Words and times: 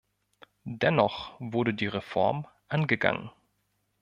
Dennoch 0.65 1.35
wurde 1.39 1.75
die 1.75 1.85
Reform 1.85 2.47
angegangen. 2.69 3.29